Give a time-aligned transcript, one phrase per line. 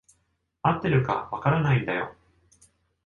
[0.63, 2.15] 合ってるか分からないんだよ。